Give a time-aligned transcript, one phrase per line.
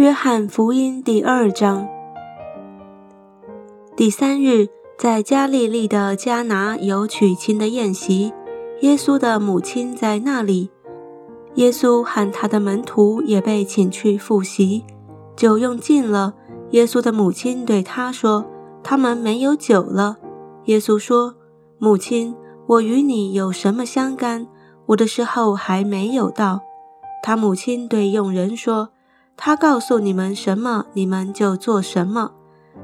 [0.00, 1.86] 约翰福音第二章。
[3.94, 8.32] 第三日，在加利利的迦拿有娶亲的宴席，
[8.80, 10.70] 耶稣的母亲在那里。
[11.56, 14.86] 耶稣和他的门徒也被请去赴席。
[15.36, 16.32] 酒用尽了，
[16.70, 18.46] 耶稣的母亲对他说
[18.82, 20.16] ：“他们没有酒了。”
[20.64, 21.34] 耶稣说
[21.76, 22.34] ：“母亲，
[22.66, 24.48] 我与你有什么相干？
[24.86, 26.62] 我的时候还没有到。”
[27.22, 28.88] 他母亲对佣人说。
[29.42, 32.32] 他告诉你们什么，你们就做什么。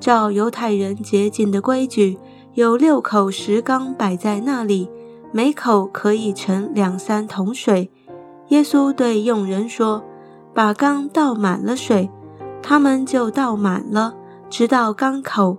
[0.00, 2.18] 照犹太人洁净的规矩，
[2.54, 4.90] 有六口石缸摆在那里，
[5.30, 7.92] 每口可以盛两三桶水。
[8.48, 10.02] 耶稣对佣人说
[10.52, 12.10] ：“把缸倒满了水。”
[12.60, 14.16] 他们就倒满了，
[14.50, 15.56] 直到缸口。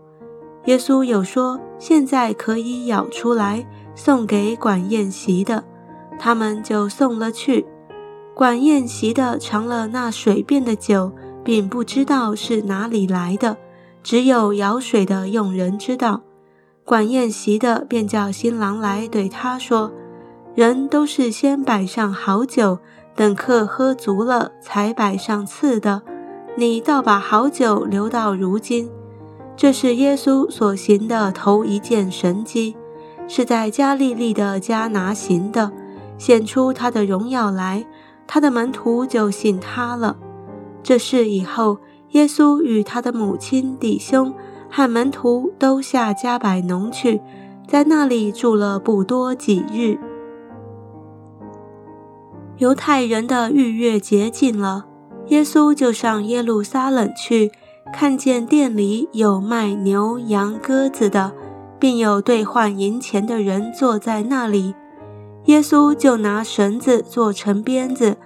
[0.65, 3.65] 耶稣又说：“现在可以舀出来，
[3.95, 5.63] 送给管宴席的。”
[6.19, 7.65] 他们就送了去。
[8.33, 11.11] 管宴席的尝了那水变的酒，
[11.43, 13.57] 并不知道是哪里来的，
[14.01, 16.21] 只有舀水的佣人知道。
[16.83, 19.91] 管宴席的便叫新郎来，对他说
[20.55, 22.79] ：“人都是先摆上好酒，
[23.15, 26.01] 等客喝足了，才摆上次的。
[26.57, 28.89] 你倒把好酒留到如今。”
[29.55, 32.75] 这是耶稣所行的头一件神迹，
[33.27, 35.71] 是在加利利的迦拿行的，
[36.17, 37.85] 显出他的荣耀来。
[38.33, 40.15] 他的门徒就信他了。
[40.81, 41.79] 这事以后，
[42.11, 44.33] 耶稣与他的母亲、弟兄
[44.69, 47.19] 和门徒都下加百农去，
[47.67, 49.99] 在那里住了不多几日。
[52.55, 54.85] 犹太人的逾越节近了，
[55.27, 57.51] 耶稣就上耶路撒冷去，
[57.91, 61.33] 看见店里有卖牛羊鸽子的，
[61.77, 64.73] 并有兑换银钱的人坐在那里。
[65.45, 68.17] 耶稣就拿绳子做成鞭子，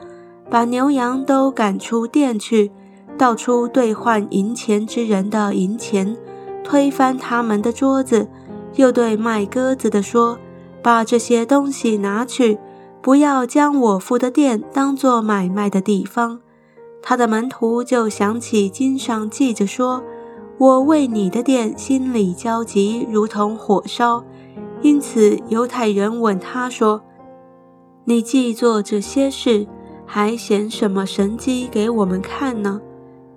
[0.50, 2.72] 把牛羊都赶出店去，
[3.18, 6.18] 倒出兑换银钱之人的银钱，
[6.64, 8.28] 推翻他们的桌子，
[8.76, 10.38] 又对卖鸽子的说
[10.84, 12.60] ：“把这些东西拿去，
[13.02, 16.42] 不要将我父的店当作买卖的地方。”
[17.02, 20.04] 他的门徒就想起经上记着说
[20.58, 24.24] ：“我为你的店心里焦急，如同火烧。”
[24.86, 27.02] 因此，犹太人问他说
[28.06, 29.66] ：“你既做这些事，
[30.06, 32.80] 还显什么神迹给我们看呢？”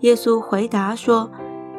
[0.00, 1.30] 耶稣回答说：“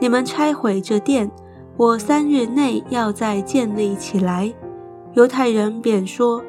[0.01, 1.29] 你们拆毁这殿，
[1.77, 4.51] 我三日内要再建立起来。”
[5.13, 6.43] 犹太人便说：“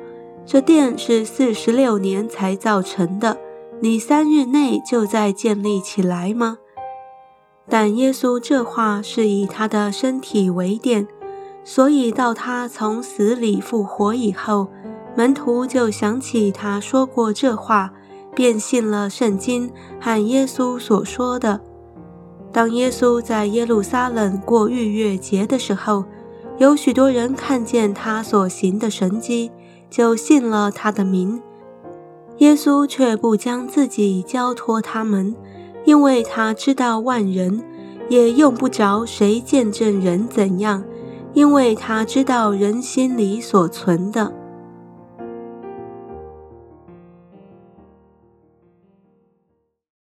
[0.46, 3.36] 这殿是四十六年才造成的，
[3.80, 6.56] 你三日内就再建立起来吗？”
[7.68, 11.06] 但耶稣这话是以他的身体为殿。
[11.62, 14.68] 所以到他从死里复活以后，
[15.16, 17.92] 门徒就想起他说过这话，
[18.34, 21.60] 便信了圣经和耶稣所说的。
[22.52, 26.04] 当耶稣在耶路撒冷过逾越节的时候，
[26.58, 29.50] 有许多人看见他所行的神迹，
[29.88, 31.40] 就信了他的名。
[32.38, 35.36] 耶稣却不将自己交托他们，
[35.84, 37.62] 因为他知道万人，
[38.08, 40.82] 也用不着谁见证人怎样。
[41.32, 44.39] 因为他知道人心里所存的。